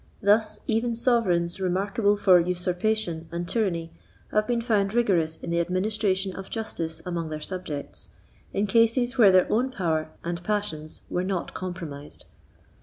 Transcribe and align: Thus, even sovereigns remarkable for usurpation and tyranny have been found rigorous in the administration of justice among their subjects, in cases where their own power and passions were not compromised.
Thus, 0.19 0.61
even 0.65 0.95
sovereigns 0.95 1.59
remarkable 1.59 2.17
for 2.17 2.39
usurpation 2.39 3.27
and 3.31 3.47
tyranny 3.47 3.93
have 4.31 4.47
been 4.47 4.59
found 4.63 4.95
rigorous 4.95 5.37
in 5.37 5.51
the 5.51 5.59
administration 5.59 6.35
of 6.35 6.49
justice 6.49 7.03
among 7.05 7.29
their 7.29 7.39
subjects, 7.39 8.09
in 8.51 8.65
cases 8.65 9.19
where 9.19 9.31
their 9.31 9.45
own 9.51 9.69
power 9.69 10.09
and 10.23 10.43
passions 10.43 11.01
were 11.07 11.23
not 11.23 11.53
compromised. 11.53 12.25